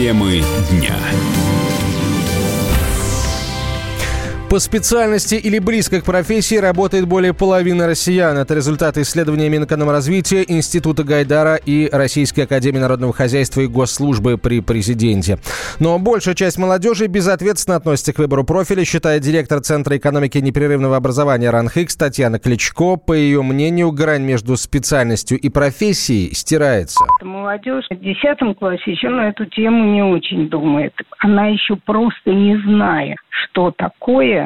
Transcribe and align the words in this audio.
Темы 0.00 0.42
дня. 0.70 0.96
По 4.50 4.58
специальности 4.58 5.36
или 5.36 5.60
близко 5.60 6.00
к 6.00 6.04
профессии 6.04 6.56
работает 6.56 7.06
более 7.06 7.32
половины 7.32 7.86
россиян. 7.86 8.36
Это 8.36 8.52
результаты 8.52 9.02
исследования 9.02 9.48
Минэкономразвития, 9.48 10.42
Института 10.42 11.04
Гайдара 11.04 11.54
и 11.54 11.88
Российской 11.88 12.40
Академии 12.40 12.80
Народного 12.80 13.12
Хозяйства 13.12 13.60
и 13.60 13.68
Госслужбы 13.68 14.38
при 14.38 14.60
президенте. 14.60 15.38
Но 15.78 16.00
большая 16.00 16.34
часть 16.34 16.58
молодежи 16.58 17.06
безответственно 17.06 17.76
относится 17.76 18.12
к 18.12 18.18
выбору 18.18 18.42
профиля, 18.42 18.84
считает 18.84 19.22
директор 19.22 19.60
Центра 19.60 19.96
экономики 19.96 20.38
непрерывного 20.38 20.96
образования 20.96 21.50
РАНХИКС 21.50 21.94
Татьяна 21.94 22.40
Кличко. 22.40 22.96
По 22.96 23.12
ее 23.12 23.44
мнению, 23.44 23.92
грань 23.92 24.24
между 24.24 24.56
специальностью 24.56 25.38
и 25.38 25.48
профессией 25.48 26.34
стирается. 26.34 27.04
Молодежь 27.22 27.84
в 27.88 27.94
10 27.94 28.58
классе 28.58 28.82
еще 28.90 29.10
на 29.10 29.28
эту 29.28 29.46
тему 29.46 29.94
не 29.94 30.02
очень 30.02 30.48
думает. 30.48 30.92
Она 31.20 31.46
еще 31.46 31.76
просто 31.76 32.32
не 32.32 32.60
знает, 32.66 33.16
что 33.52 33.70
такое 33.70 34.39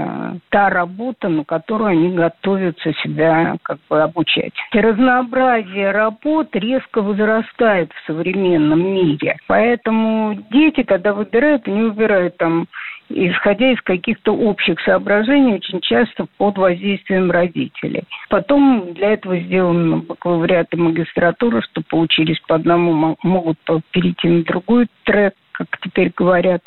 та 0.50 0.70
работа, 0.70 1.28
на 1.28 1.44
которую 1.44 1.90
они 1.90 2.14
готовятся 2.14 2.92
себя 3.02 3.56
как 3.62 3.78
бы 3.88 4.02
обучать. 4.02 4.52
И 4.72 4.80
разнообразие 4.80 5.90
работ 5.90 6.48
резко 6.54 7.02
возрастает 7.02 7.92
в 7.92 8.06
современном 8.06 8.80
мире. 8.80 9.36
Поэтому 9.46 10.34
дети, 10.50 10.82
когда 10.82 11.12
выбирают, 11.12 11.66
они 11.68 11.82
выбирают 11.82 12.36
там 12.36 12.66
исходя 13.08 13.72
из 13.72 13.80
каких-то 13.82 14.34
общих 14.34 14.80
соображений, 14.80 15.54
очень 15.54 15.80
часто 15.80 16.26
под 16.38 16.56
воздействием 16.56 17.30
родителей. 17.30 18.04
Потом 18.30 18.94
для 18.94 19.12
этого 19.12 19.38
сделан 19.38 20.00
бакалавриат 20.00 20.68
и 20.72 20.76
магистратура, 20.76 21.60
что 21.62 21.82
получились 21.88 22.40
по 22.46 22.56
одному, 22.56 23.16
могут 23.22 23.58
перейти 23.90 24.28
на 24.28 24.44
другой 24.44 24.86
трек, 25.04 25.34
как 25.52 25.68
теперь 25.82 26.12
говорят, 26.16 26.62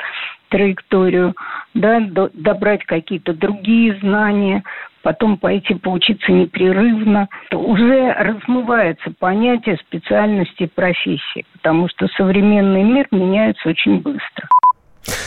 траекторию, 0.48 1.34
да, 1.74 2.00
добрать 2.32 2.84
какие-то 2.84 3.34
другие 3.34 3.98
знания, 4.00 4.62
потом 5.02 5.38
пойти 5.38 5.74
поучиться 5.74 6.32
непрерывно, 6.32 7.28
то 7.50 7.58
уже 7.58 8.12
размывается 8.12 9.12
понятие 9.18 9.76
специальности 9.76 10.64
и 10.64 10.66
профессии, 10.66 11.44
потому 11.52 11.88
что 11.88 12.08
современный 12.08 12.82
мир 12.82 13.06
меняется 13.10 13.68
очень 13.68 14.00
быстро. 14.00 14.48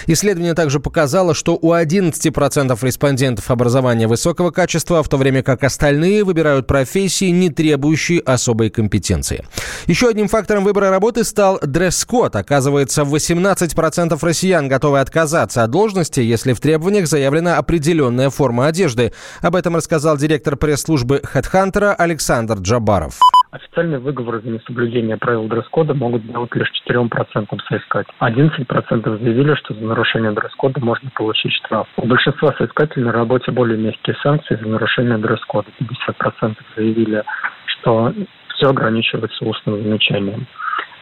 Исследование 0.07 0.53
также 0.53 0.79
показало, 0.79 1.33
что 1.33 1.57
у 1.61 1.73
11% 1.73 2.77
респондентов 2.81 3.51
образования 3.51 4.07
высокого 4.07 4.51
качества, 4.51 5.03
в 5.03 5.09
то 5.09 5.17
время 5.17 5.43
как 5.43 5.63
остальные 5.63 6.23
выбирают 6.23 6.67
профессии, 6.67 7.25
не 7.25 7.49
требующие 7.49 8.19
особой 8.19 8.69
компетенции. 8.69 9.45
Еще 9.87 10.09
одним 10.09 10.27
фактором 10.27 10.63
выбора 10.63 10.89
работы 10.89 11.23
стал 11.23 11.59
дресс-код. 11.61 12.35
Оказывается, 12.35 13.03
18% 13.03 14.17
россиян 14.21 14.67
готовы 14.67 14.99
отказаться 14.99 15.63
от 15.63 15.71
должности, 15.71 16.19
если 16.19 16.53
в 16.53 16.59
требованиях 16.59 17.07
заявлена 17.07 17.57
определенная 17.57 18.29
форма 18.29 18.67
одежды. 18.67 19.13
Об 19.41 19.55
этом 19.55 19.75
рассказал 19.75 20.17
директор 20.17 20.55
пресс-службы 20.55 21.21
HeadHunter 21.33 21.93
Александр 21.93 22.59
Джабаров. 22.59 23.19
Официальные 23.51 23.99
выговоры 23.99 24.39
за 24.39 24.49
несоблюдение 24.49 25.17
правил 25.17 25.45
дресс-кода 25.49 25.93
могут 25.93 26.25
делать 26.25 26.55
лишь 26.55 26.71
4% 26.87 27.59
соискателей. 27.67 28.15
11% 28.21 29.19
заявили, 29.19 29.55
что 29.55 29.73
за 29.73 29.81
нарушение 29.81 30.31
дресс-кода 30.31 30.79
можно 30.79 31.09
получить 31.13 31.51
штраф. 31.51 31.85
У 31.97 32.07
большинства 32.07 32.53
соискателей 32.57 33.03
на 33.03 33.11
работе 33.11 33.51
более 33.51 33.77
мягкие 33.77 34.15
санкции 34.23 34.55
за 34.55 34.65
нарушение 34.65 35.17
дресс-кода. 35.17 35.67
50% 35.81 36.55
заявили, 36.77 37.23
что 37.65 38.13
все 38.55 38.69
ограничивается 38.69 39.43
устным 39.43 39.83
замечанием. 39.83 40.47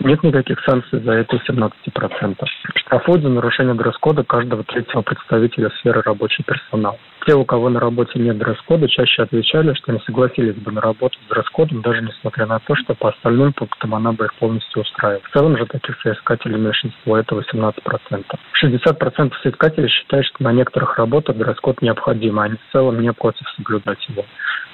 Нет 0.01 0.23
никаких 0.23 0.59
санкций 0.61 1.01
за 1.01 1.11
это 1.11 1.35
17%. 1.35 2.45
Штрафуют 2.75 3.21
за 3.21 3.29
нарушение 3.29 3.75
дресс-кода 3.75 4.23
каждого 4.23 4.63
третьего 4.63 5.01
представителя 5.01 5.69
сферы 5.79 6.01
рабочий 6.05 6.41
персонал. 6.43 6.97
Те, 7.25 7.35
у 7.35 7.43
кого 7.43 7.69
на 7.69 7.81
работе 7.81 8.17
нет 8.17 8.37
дресс-кода, 8.37 8.87
чаще 8.87 9.23
отвечали, 9.23 9.73
что 9.73 9.91
не 9.91 9.99
согласились 9.99 10.55
бы 10.55 10.71
на 10.71 10.79
работу 10.79 11.17
с 11.25 11.29
дресс-кодом, 11.29 11.81
даже 11.81 12.01
несмотря 12.01 12.45
на 12.45 12.59
то, 12.59 12.75
что 12.75 12.95
по 12.95 13.09
остальным 13.09 13.51
пунктам 13.51 13.93
она 13.93 14.13
бы 14.13 14.25
их 14.25 14.33
полностью 14.35 14.83
устраивала. 14.83 15.21
В 15.25 15.37
целом 15.37 15.57
же 15.57 15.65
таких 15.65 15.99
соискателей 16.01 16.57
меньшинство– 16.57 17.17
это 17.19 17.35
18%. 17.35 18.23
60% 18.63 19.33
соискателей 19.43 19.89
считают, 19.89 20.25
что 20.27 20.43
на 20.43 20.53
некоторых 20.53 20.97
работах 20.97 21.35
дресс-код 21.35 21.81
необходим, 21.81 22.39
а 22.39 22.43
они 22.43 22.55
в 22.55 22.71
целом 22.71 23.01
не 23.01 23.11
против 23.11 23.45
соблюдать 23.57 24.07
его. 24.07 24.23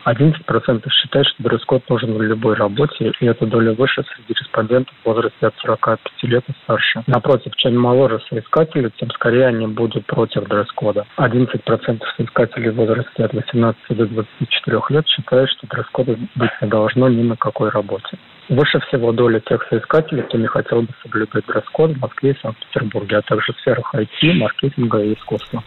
11% 0.05 0.89
считают, 0.91 1.27
что 1.27 1.43
дресс-код 1.43 1.83
нужен 1.89 2.13
в 2.13 2.21
любой 2.21 2.55
работе, 2.55 3.11
и 3.19 3.25
эта 3.25 3.45
доля 3.45 3.73
выше 3.73 4.03
среди 4.03 4.39
респондентов 4.39 4.93
в 5.03 5.05
возрасте 5.05 5.47
от 5.47 5.55
45 5.57 5.99
лет 6.23 6.43
и 6.47 6.53
старше. 6.63 7.03
Напротив, 7.07 7.53
чем 7.57 7.75
моложе 7.77 8.19
соискатели, 8.29 8.91
тем 8.97 9.09
скорее 9.11 9.47
они 9.47 9.67
будут 9.67 10.05
против 10.05 10.47
дресс-кода. 10.47 11.05
11% 11.17 12.01
соискателей 12.17 12.69
в 12.69 12.75
возрасте 12.75 13.23
от 13.23 13.33
18 13.33 13.97
до 13.97 14.05
24 14.05 14.81
лет 14.89 15.07
считают, 15.07 15.49
что 15.49 15.67
дресс-кода 15.67 16.17
быть 16.35 16.51
не 16.61 16.67
должно 16.67 17.09
ни 17.09 17.23
на 17.23 17.35
какой 17.35 17.69
работе. 17.69 18.17
Выше 18.47 18.79
всего 18.81 19.11
доля 19.11 19.39
тех 19.39 19.65
соискателей, 19.69 20.21
кто 20.23 20.37
не 20.37 20.47
хотел 20.47 20.83
бы 20.83 20.89
соблюдать 21.01 21.45
дресс-код 21.47 21.91
в 21.91 21.99
Москве 21.99 22.31
и 22.31 22.39
Санкт-Петербурге, 22.41 23.17
а 23.17 23.21
также 23.23 23.53
в 23.53 23.59
сферах 23.59 23.91
IT, 23.95 24.33
маркетинга 24.33 24.99
и 24.99 25.15
искусства. 25.15 25.63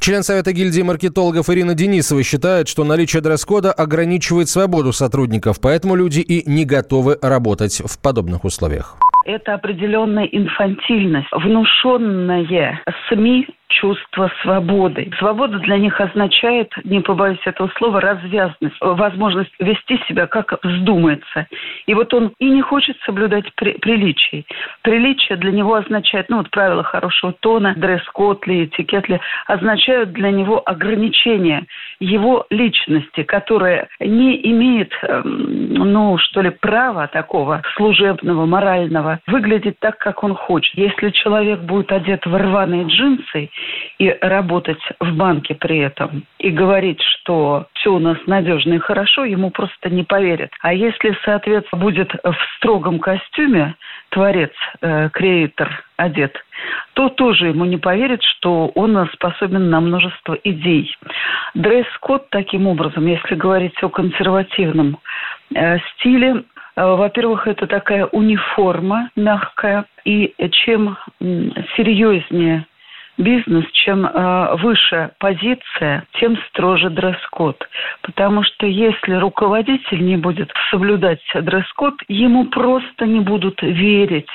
Член 0.00 0.22
Совета 0.22 0.52
гильдии 0.52 0.82
маркетологов 0.82 1.50
Ирина 1.50 1.74
Денисова 1.74 2.22
считает, 2.22 2.68
что 2.68 2.84
наличие 2.84 3.22
дресс-кода 3.22 3.72
ограничивает 3.72 4.48
свободу 4.48 4.92
сотрудников, 4.92 5.60
поэтому 5.60 5.94
люди 5.94 6.20
и 6.20 6.48
не 6.48 6.64
готовы 6.64 7.18
работать 7.20 7.82
в 7.84 8.00
подобных 8.00 8.44
условиях. 8.44 8.96
Это 9.24 9.54
определенная 9.54 10.24
инфантильность, 10.24 11.28
внушенная 11.32 12.80
СМИ 13.08 13.46
чувство 13.68 14.30
свободы. 14.42 15.10
Свобода 15.18 15.58
для 15.58 15.78
них 15.78 16.00
означает, 16.00 16.72
не 16.84 17.00
побоюсь 17.00 17.40
этого 17.44 17.70
слова, 17.76 18.00
развязность, 18.00 18.76
возможность 18.80 19.52
вести 19.58 19.98
себя 20.08 20.26
как 20.26 20.58
вздумается. 20.62 21.46
И 21.86 21.94
вот 21.94 22.12
он 22.14 22.32
и 22.38 22.48
не 22.48 22.62
хочет 22.62 22.96
соблюдать 23.04 23.52
при, 23.54 23.72
приличий. 23.72 24.46
Приличие 24.82 25.36
для 25.38 25.52
него 25.52 25.74
означает, 25.74 26.28
ну 26.28 26.38
вот 26.38 26.50
правила 26.50 26.82
хорошего 26.82 27.32
тона, 27.32 27.74
дресс-код 27.76 28.46
ли, 28.46 28.64
этикет 28.64 29.08
ли, 29.08 29.20
означают 29.46 30.12
для 30.12 30.30
него 30.30 30.62
ограничения 30.64 31.66
его 32.00 32.46
личности, 32.50 33.22
которая 33.22 33.88
не 34.00 34.40
имеет, 34.50 34.92
эм, 35.02 35.74
ну 35.74 36.16
что 36.18 36.40
ли, 36.40 36.50
права 36.50 37.06
такого 37.08 37.62
служебного, 37.76 38.46
морального, 38.46 39.20
выглядеть 39.26 39.78
так, 39.80 39.98
как 39.98 40.24
он 40.24 40.34
хочет. 40.34 40.74
Если 40.74 41.10
человек 41.10 41.60
будет 41.60 41.92
одет 41.92 42.24
в 42.24 42.34
рваные 42.34 42.84
джинсы 42.84 43.50
и 43.98 44.16
работать 44.20 44.80
в 45.00 45.16
банке 45.16 45.54
при 45.54 45.78
этом 45.78 46.24
и 46.38 46.50
говорить, 46.50 47.02
что 47.02 47.66
все 47.74 47.92
у 47.92 47.98
нас 47.98 48.16
надежно 48.26 48.74
и 48.74 48.78
хорошо, 48.78 49.24
ему 49.24 49.50
просто 49.50 49.90
не 49.90 50.04
поверят. 50.04 50.50
А 50.60 50.72
если, 50.72 51.16
соответственно, 51.24 51.82
будет 51.82 52.12
в 52.12 52.36
строгом 52.56 53.00
костюме 53.00 53.74
творец, 54.10 54.52
э, 54.80 55.10
креатор 55.12 55.84
одет, 55.96 56.36
то 56.94 57.08
тоже 57.08 57.48
ему 57.48 57.64
не 57.64 57.76
поверят, 57.76 58.22
что 58.22 58.68
он 58.74 59.08
способен 59.12 59.68
на 59.68 59.80
множество 59.80 60.34
идей. 60.44 60.94
Дресс-код 61.54 62.30
таким 62.30 62.66
образом, 62.66 63.06
если 63.06 63.34
говорить 63.34 63.82
о 63.82 63.88
консервативном 63.88 64.98
э, 65.54 65.78
стиле, 65.78 66.44
э, 66.76 66.84
во-первых, 66.84 67.48
это 67.48 67.66
такая 67.66 68.06
униформа 68.06 69.10
мягкая, 69.16 69.86
и 70.04 70.34
чем 70.50 70.96
серьезнее 71.76 72.66
бизнес, 73.18 73.64
чем 73.72 74.06
э, 74.06 74.56
выше 74.62 75.10
позиция, 75.18 76.04
тем 76.20 76.36
строже 76.48 76.90
дресс-код. 76.90 77.56
Потому 78.02 78.42
что 78.44 78.66
если 78.66 79.14
руководитель 79.14 80.04
не 80.04 80.16
будет 80.16 80.50
соблюдать 80.70 81.20
дресс-код, 81.34 81.94
ему 82.08 82.46
просто 82.46 83.06
не 83.06 83.20
будут 83.20 83.60
верить. 83.62 84.30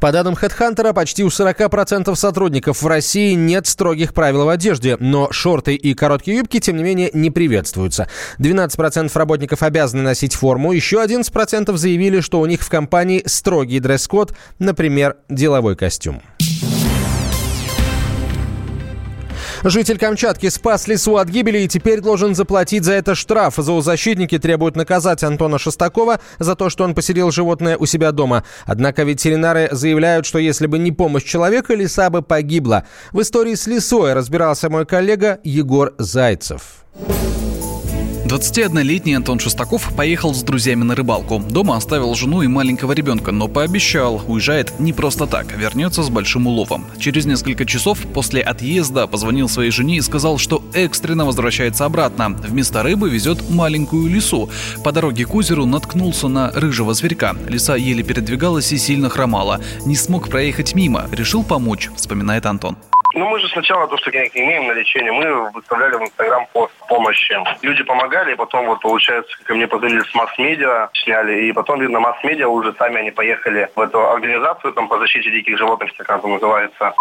По 0.00 0.12
данным 0.12 0.34
HeadHunter, 0.34 0.92
почти 0.92 1.24
у 1.24 1.28
40% 1.28 2.14
сотрудников 2.14 2.82
в 2.82 2.86
России 2.86 3.34
нет 3.34 3.66
строгих 3.66 4.14
правил 4.14 4.44
в 4.44 4.48
одежде, 4.48 4.96
но 4.98 5.30
шорты 5.30 5.74
и 5.74 5.94
короткие 5.94 6.38
юбки, 6.38 6.60
тем 6.60 6.76
не 6.76 6.82
менее, 6.82 7.10
не 7.12 7.30
приветствуются. 7.30 8.08
12% 8.38 9.10
работников 9.14 9.62
обязаны 9.62 10.02
носить 10.02 10.34
форму, 10.34 10.72
еще 10.72 11.02
11% 11.02 11.76
заявили, 11.76 12.20
что 12.20 12.40
у 12.40 12.46
них 12.46 12.62
в 12.62 12.70
компании 12.70 13.22
строгий 13.26 13.80
дресс-код, 13.80 14.34
например, 14.58 15.16
деловой 15.28 15.76
костюм. 15.76 16.22
Житель 19.68 19.98
Камчатки 19.98 20.48
спас 20.48 20.86
лесу 20.86 21.16
от 21.16 21.28
гибели 21.28 21.58
и 21.58 21.66
теперь 21.66 22.00
должен 22.00 22.36
заплатить 22.36 22.84
за 22.84 22.92
это 22.92 23.16
штраф. 23.16 23.54
Зоозащитники 23.56 24.38
требуют 24.38 24.76
наказать 24.76 25.24
Антона 25.24 25.58
Шестакова 25.58 26.20
за 26.38 26.54
то, 26.54 26.70
что 26.70 26.84
он 26.84 26.94
поселил 26.94 27.32
животное 27.32 27.76
у 27.76 27.84
себя 27.84 28.12
дома. 28.12 28.44
Однако 28.64 29.02
ветеринары 29.02 29.68
заявляют, 29.72 30.24
что 30.24 30.38
если 30.38 30.68
бы 30.68 30.78
не 30.78 30.92
помощь 30.92 31.24
человека, 31.24 31.74
лиса 31.74 32.10
бы 32.10 32.22
погибла. 32.22 32.84
В 33.10 33.20
истории 33.22 33.56
с 33.56 33.66
лисой 33.66 34.12
разбирался 34.12 34.70
мой 34.70 34.86
коллега 34.86 35.40
Егор 35.42 35.94
Зайцев. 35.98 36.84
21-летний 38.26 39.14
Антон 39.14 39.38
Шестаков 39.38 39.94
поехал 39.94 40.34
с 40.34 40.42
друзьями 40.42 40.82
на 40.82 40.96
рыбалку. 40.96 41.38
Дома 41.38 41.76
оставил 41.76 42.14
жену 42.16 42.42
и 42.42 42.48
маленького 42.48 42.90
ребенка, 42.90 43.30
но 43.30 43.46
пообещал, 43.46 44.20
уезжает 44.26 44.80
не 44.80 44.92
просто 44.92 45.26
так, 45.26 45.56
вернется 45.56 46.02
с 46.02 46.08
большим 46.08 46.48
уловом. 46.48 46.86
Через 46.98 47.24
несколько 47.24 47.64
часов 47.64 48.00
после 48.12 48.42
отъезда 48.42 49.06
позвонил 49.06 49.48
своей 49.48 49.70
жене 49.70 49.98
и 49.98 50.00
сказал, 50.00 50.38
что 50.38 50.64
экстренно 50.74 51.24
возвращается 51.24 51.84
обратно. 51.84 52.30
Вместо 52.30 52.82
рыбы 52.82 53.08
везет 53.10 53.48
маленькую 53.48 54.08
лису. 54.08 54.50
По 54.82 54.90
дороге 54.90 55.24
к 55.24 55.32
озеру 55.32 55.64
наткнулся 55.64 56.26
на 56.26 56.50
рыжего 56.50 56.94
зверька. 56.94 57.36
Лиса 57.48 57.76
еле 57.76 58.02
передвигалась 58.02 58.72
и 58.72 58.76
сильно 58.76 59.08
хромала. 59.08 59.60
Не 59.84 59.94
смог 59.94 60.28
проехать 60.28 60.74
мимо, 60.74 61.06
решил 61.12 61.44
помочь, 61.44 61.90
вспоминает 61.94 62.46
Антон. 62.46 62.76
Ну, 63.16 63.26
мы 63.30 63.40
же 63.40 63.48
сначала 63.48 63.88
то, 63.88 63.96
что 63.96 64.10
денег 64.10 64.34
не 64.34 64.42
имеем 64.44 64.66
на 64.66 64.72
лечение, 64.72 65.10
мы 65.10 65.50
выставляли 65.50 65.94
в 65.94 66.02
Инстаграм 66.02 66.46
пост 66.52 66.74
помощи. 66.86 67.34
Люди 67.62 67.82
помогали, 67.82 68.32
и 68.32 68.36
потом 68.36 68.66
вот, 68.66 68.80
получается, 68.80 69.34
ко 69.42 69.54
мне 69.54 69.66
позвонили 69.66 70.00
с 70.00 70.14
масс-медиа, 70.14 70.90
сняли, 70.92 71.46
и 71.46 71.52
потом, 71.52 71.80
видно, 71.80 71.98
масс-медиа 71.98 72.46
уже 72.46 72.74
сами 72.74 72.98
они 72.98 73.10
поехали 73.10 73.70
в 73.74 73.80
эту 73.80 74.06
организацию 74.06 74.74
там 74.74 74.88
по 74.88 74.98
защите 74.98 75.30
диких 75.30 75.56
животных, 75.56 75.92
как 75.96 76.10
она 76.10 76.34
называется. 76.34 76.94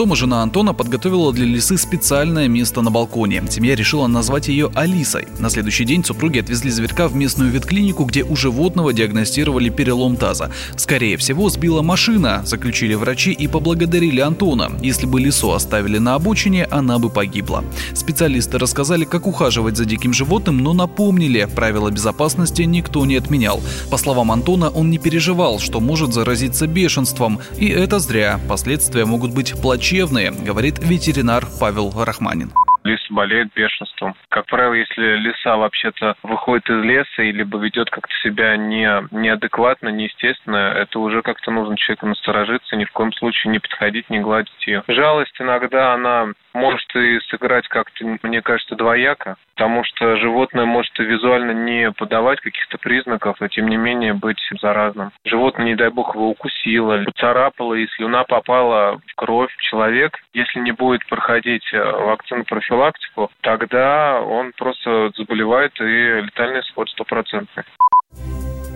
Дома 0.00 0.16
жена 0.16 0.42
Антона 0.42 0.72
подготовила 0.72 1.30
для 1.30 1.44
лисы 1.44 1.76
специальное 1.76 2.48
место 2.48 2.80
на 2.80 2.90
балконе. 2.90 3.42
Семья 3.50 3.74
решила 3.74 4.06
назвать 4.06 4.48
ее 4.48 4.70
Алисой. 4.74 5.28
На 5.38 5.50
следующий 5.50 5.84
день 5.84 6.02
супруги 6.02 6.38
отвезли 6.38 6.70
зверька 6.70 7.06
в 7.06 7.14
местную 7.14 7.50
ветклинику, 7.50 8.04
где 8.06 8.24
у 8.24 8.34
животного 8.34 8.94
диагностировали 8.94 9.68
перелом 9.68 10.16
таза. 10.16 10.50
Скорее 10.76 11.18
всего, 11.18 11.50
сбила 11.50 11.82
машина, 11.82 12.40
заключили 12.46 12.94
врачи 12.94 13.30
и 13.30 13.46
поблагодарили 13.46 14.20
Антона. 14.20 14.72
Если 14.80 15.04
бы 15.04 15.20
лису 15.20 15.50
оставили 15.50 15.98
на 15.98 16.14
обочине, 16.14 16.64
она 16.70 16.98
бы 16.98 17.10
погибла. 17.10 17.62
Специалисты 17.92 18.56
рассказали, 18.56 19.04
как 19.04 19.26
ухаживать 19.26 19.76
за 19.76 19.84
диким 19.84 20.14
животным, 20.14 20.62
но 20.62 20.72
напомнили, 20.72 21.46
правила 21.54 21.90
безопасности 21.90 22.62
никто 22.62 23.04
не 23.04 23.16
отменял. 23.16 23.60
По 23.90 23.98
словам 23.98 24.32
Антона, 24.32 24.70
он 24.70 24.88
не 24.88 24.96
переживал, 24.96 25.58
что 25.58 25.78
может 25.78 26.14
заразиться 26.14 26.66
бешенством. 26.66 27.38
И 27.58 27.66
это 27.66 27.98
зря. 27.98 28.40
Последствия 28.48 29.04
могут 29.04 29.34
быть 29.34 29.52
плачевными 29.60 29.89
плачевные, 29.90 30.30
говорит 30.30 30.78
ветеринар 30.78 31.44
Павел 31.58 31.92
Рахманин. 32.04 32.52
Лис 32.84 33.00
болеет 33.10 33.52
бешенством. 33.54 34.14
Как 34.28 34.46
правило, 34.46 34.74
если 34.74 35.16
лиса 35.16 35.56
вообще-то 35.56 36.16
выходит 36.22 36.68
из 36.70 36.82
леса 36.82 37.22
или 37.22 37.44
ведет 37.60 37.90
как-то 37.90 38.12
себя 38.22 38.56
не, 38.56 38.88
неадекватно, 39.10 39.88
неестественно, 39.88 40.72
это 40.76 40.98
уже 40.98 41.22
как-то 41.22 41.50
нужно 41.50 41.76
человеку 41.76 42.06
насторожиться, 42.06 42.76
ни 42.76 42.84
в 42.84 42.92
коем 42.92 43.12
случае 43.12 43.52
не 43.52 43.58
подходить, 43.58 44.08
не 44.10 44.20
гладить 44.20 44.66
ее. 44.66 44.82
Жалость 44.88 45.34
иногда 45.40 45.92
она 45.94 46.32
может 46.52 46.94
и 46.96 47.20
сыграть 47.28 47.68
как-то, 47.68 48.18
мне 48.22 48.42
кажется, 48.42 48.74
двояко, 48.74 49.36
потому 49.54 49.84
что 49.84 50.16
животное 50.16 50.64
может 50.64 50.98
и 50.98 51.04
визуально 51.04 51.52
не 51.52 51.92
подавать 51.92 52.40
каких-то 52.40 52.78
признаков, 52.78 53.36
но 53.40 53.48
тем 53.48 53.68
не 53.68 53.76
менее 53.76 54.14
быть 54.14 54.40
заразным. 54.60 55.12
Животное, 55.24 55.66
не 55.66 55.74
дай 55.74 55.90
бог, 55.90 56.14
его 56.14 56.30
укусило, 56.30 57.02
поцарапало, 57.04 57.74
и 57.74 57.86
слюна 57.88 58.24
попала 58.24 59.00
в 59.06 59.14
кровь 59.14 59.54
человек. 59.58 60.18
Если 60.32 60.60
не 60.60 60.72
будет 60.72 61.06
проходить 61.06 61.68
э, 61.72 61.82
вакцину 61.82 62.44
профилактику, 62.70 63.30
тогда 63.42 64.20
он 64.20 64.52
просто 64.56 65.10
заболевает 65.16 65.72
и 65.80 66.22
летальный 66.22 66.60
исход 66.60 66.88
стопроцентный. 66.90 67.64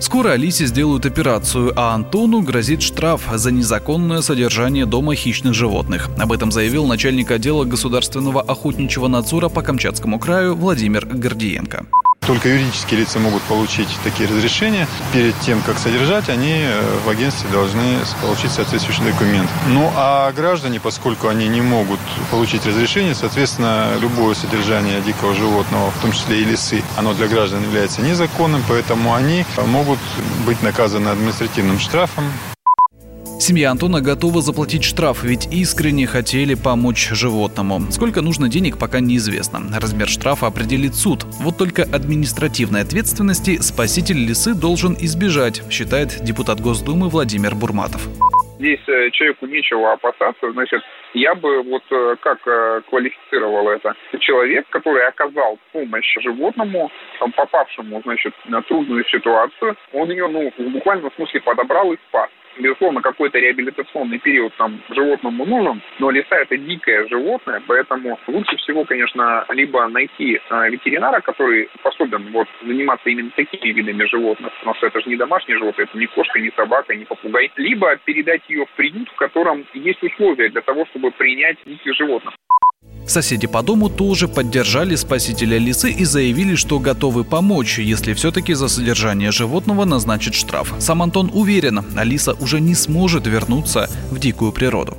Скоро 0.00 0.32
Алисе 0.32 0.66
сделают 0.66 1.06
операцию, 1.06 1.72
а 1.76 1.94
Антону 1.94 2.42
грозит 2.42 2.82
штраф 2.82 3.22
за 3.32 3.52
незаконное 3.52 4.20
содержание 4.20 4.86
дома 4.86 5.14
хищных 5.14 5.54
животных. 5.54 6.08
Об 6.18 6.32
этом 6.32 6.50
заявил 6.50 6.86
начальник 6.86 7.30
отдела 7.30 7.64
государственного 7.64 8.42
охотничьего 8.42 9.08
надзора 9.08 9.48
по 9.48 9.62
Камчатскому 9.62 10.18
краю 10.18 10.56
Владимир 10.56 11.06
Гордиенко. 11.06 11.86
Только 12.26 12.48
юридические 12.48 13.00
лица 13.00 13.18
могут 13.18 13.42
получить 13.42 13.88
такие 14.02 14.28
разрешения. 14.28 14.88
Перед 15.12 15.38
тем, 15.40 15.60
как 15.62 15.78
содержать, 15.78 16.28
они 16.28 16.62
э, 16.62 16.98
в 17.04 17.08
агентстве 17.08 17.50
должны 17.50 17.98
получить 18.22 18.50
соответствующий 18.50 19.04
документ. 19.04 19.50
Ну 19.68 19.92
а 19.94 20.32
граждане, 20.32 20.80
поскольку 20.80 21.28
они 21.28 21.48
не 21.48 21.60
могут 21.60 22.00
получить 22.30 22.64
разрешение, 22.66 23.14
соответственно, 23.14 23.92
любое 24.00 24.34
содержание 24.34 25.00
дикого 25.02 25.34
животного, 25.34 25.90
в 25.90 26.00
том 26.00 26.12
числе 26.12 26.40
и 26.40 26.44
лисы, 26.44 26.82
оно 26.96 27.12
для 27.12 27.28
граждан 27.28 27.62
является 27.62 28.00
незаконным, 28.00 28.62
поэтому 28.68 29.14
они 29.14 29.44
могут 29.66 29.98
быть 30.46 30.62
наказаны 30.62 31.08
административным 31.08 31.78
штрафом 31.78 32.24
Семья 33.40 33.70
Антона 33.70 34.00
готова 34.00 34.40
заплатить 34.40 34.84
штраф, 34.84 35.22
ведь 35.22 35.52
искренне 35.52 36.06
хотели 36.06 36.54
помочь 36.54 37.10
животному. 37.10 37.80
Сколько 37.90 38.22
нужно 38.22 38.48
денег, 38.48 38.78
пока 38.78 39.00
неизвестно. 39.00 39.60
Размер 39.80 40.08
штрафа 40.08 40.46
определит 40.46 40.94
суд. 40.94 41.24
Вот 41.40 41.58
только 41.58 41.82
административной 41.82 42.82
ответственности 42.82 43.60
спаситель 43.60 44.18
лисы 44.18 44.54
должен 44.54 44.94
избежать, 44.94 45.62
считает 45.70 46.24
депутат 46.24 46.60
Госдумы 46.60 47.08
Владимир 47.08 47.54
Бурматов 47.54 48.08
здесь 48.64 48.80
э, 48.88 49.10
человеку 49.10 49.46
нечего 49.46 49.92
опасаться, 49.92 50.50
значит, 50.52 50.80
я 51.12 51.34
бы 51.34 51.62
вот 51.62 51.82
э, 51.90 52.16
как 52.20 52.38
э, 52.46 52.80
квалифицировал 52.88 53.68
это. 53.68 53.94
Человек, 54.20 54.66
который 54.70 55.06
оказал 55.06 55.58
помощь 55.72 56.16
животному, 56.22 56.90
попавшему, 57.36 58.00
значит, 58.04 58.32
на 58.46 58.62
трудную 58.62 59.04
ситуацию, 59.06 59.76
он 59.92 60.10
ее, 60.10 60.28
ну, 60.28 60.50
в 60.56 60.72
буквальном 60.72 61.10
смысле 61.16 61.40
подобрал 61.42 61.92
и 61.92 61.98
спас 62.08 62.30
безусловно, 62.58 63.00
какой-то 63.00 63.38
реабилитационный 63.38 64.18
период 64.18 64.54
там 64.56 64.80
животному 64.90 65.44
нужен, 65.44 65.82
но 65.98 66.10
лиса 66.10 66.36
это 66.36 66.56
дикое 66.56 67.06
животное, 67.08 67.62
поэтому 67.66 68.18
лучше 68.26 68.56
всего, 68.56 68.84
конечно, 68.84 69.44
либо 69.50 69.86
найти 69.88 70.40
э, 70.50 70.70
ветеринара, 70.70 71.20
который 71.20 71.68
способен 71.78 72.30
вот 72.32 72.48
заниматься 72.62 73.08
именно 73.10 73.30
такими 73.30 73.72
видами 73.72 74.04
животных, 74.04 74.52
потому 74.58 74.76
что 74.76 74.86
это 74.86 75.00
же 75.00 75.08
не 75.08 75.16
домашнее 75.16 75.58
животное, 75.58 75.86
это 75.86 75.98
не 75.98 76.06
кошка, 76.06 76.40
не 76.40 76.50
собака, 76.50 76.94
не 76.94 77.04
попугай, 77.04 77.50
либо 77.56 77.96
передать 78.04 78.42
ее 78.48 78.66
в 78.66 78.70
приют, 78.76 79.08
в 79.08 79.16
котором 79.16 79.66
есть 79.74 80.02
условия 80.02 80.48
для 80.48 80.60
того, 80.60 80.86
чтобы 80.86 81.10
принять 81.10 81.58
диких 81.64 81.94
животных. 81.94 82.34
Соседи 83.06 83.46
по 83.46 83.62
дому 83.62 83.88
тоже 83.88 84.28
поддержали 84.28 84.96
спасителя 84.96 85.58
лисы 85.58 85.90
и 85.90 86.04
заявили, 86.04 86.54
что 86.54 86.78
готовы 86.78 87.24
помочь, 87.24 87.78
если 87.78 88.14
все-таки 88.14 88.54
за 88.54 88.68
содержание 88.68 89.30
животного 89.30 89.84
назначат 89.84 90.34
штраф. 90.34 90.74
Сам 90.78 91.02
Антон 91.02 91.30
уверен, 91.32 91.84
Алиса 91.96 92.34
уже 92.40 92.60
не 92.60 92.74
сможет 92.74 93.26
вернуться 93.26 93.90
в 94.10 94.18
дикую 94.18 94.52
природу. 94.52 94.96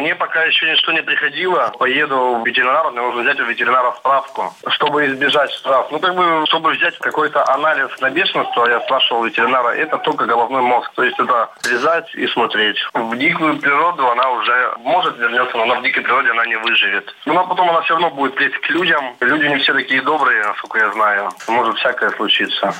Мне 0.00 0.14
пока 0.14 0.44
еще 0.44 0.70
ничто 0.70 0.92
не 0.92 1.02
приходило. 1.02 1.74
Поеду 1.78 2.40
в 2.42 2.46
ветеринар, 2.46 2.90
мне 2.90 3.02
нужно 3.02 3.20
взять 3.20 3.38
у 3.38 3.44
ветеринара 3.44 3.92
справку, 3.98 4.54
чтобы 4.68 5.04
избежать 5.06 5.50
штраф. 5.50 5.88
Ну, 5.90 5.98
как 5.98 6.14
бы, 6.16 6.46
чтобы 6.46 6.70
взять 6.70 6.96
какой-то 6.98 7.46
анализ 7.52 7.90
на 8.00 8.08
бешенство, 8.08 8.66
я 8.66 8.80
спрашивал 8.80 9.24
ветеринара, 9.24 9.68
это 9.74 9.98
только 9.98 10.24
головной 10.24 10.62
мозг. 10.62 10.90
То 10.94 11.02
есть 11.02 11.18
это 11.18 11.50
лизать 11.68 12.14
и 12.14 12.26
смотреть. 12.28 12.78
В 12.94 13.14
дикую 13.18 13.58
природу 13.58 14.08
она 14.08 14.30
уже 14.30 14.72
может 14.78 15.18
вернется, 15.18 15.54
но 15.58 15.64
она 15.64 15.80
в 15.80 15.82
дикой 15.82 16.02
природе 16.02 16.30
она 16.30 16.46
не 16.46 16.56
выживет. 16.56 17.14
Но 17.26 17.34
ну, 17.34 17.46
потом 17.46 17.68
она 17.68 17.82
все 17.82 17.92
равно 17.92 18.10
будет 18.10 18.40
лезть 18.40 18.56
к 18.56 18.70
людям. 18.70 19.04
Люди 19.20 19.48
не 19.48 19.58
все 19.58 19.74
такие 19.74 20.00
добрые, 20.00 20.42
насколько 20.46 20.78
я 20.78 20.92
знаю. 20.92 21.28
Может 21.46 21.76
всякое 21.76 22.08
случиться. 22.12 22.72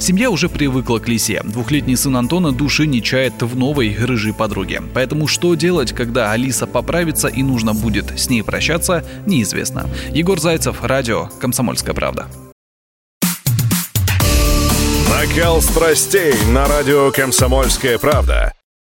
Семья 0.00 0.30
уже 0.30 0.48
привыкла 0.48 0.98
к 0.98 1.08
лисе. 1.08 1.42
Двухлетний 1.44 1.94
сын 1.94 2.16
Антона 2.16 2.52
души 2.52 2.86
не 2.86 3.02
чает 3.02 3.42
в 3.42 3.54
новой 3.54 3.94
рыжей 3.94 4.32
подруге. 4.32 4.80
Поэтому 4.94 5.28
что 5.28 5.54
делать, 5.54 5.92
когда 5.92 6.29
Алиса 6.32 6.66
поправится 6.66 7.28
и 7.28 7.42
нужно 7.42 7.74
будет 7.74 8.18
с 8.18 8.28
ней 8.28 8.42
прощаться, 8.42 9.04
неизвестно. 9.26 9.88
Егор 10.12 10.40
Зайцев, 10.40 10.82
радио 10.82 11.28
«Комсомольская 11.40 11.94
правда». 11.94 12.28
Накал 15.10 15.60
страстей 15.60 16.34
на 16.52 16.66
радио 16.66 17.10
«Комсомольская 17.10 17.98
правда». 17.98 18.54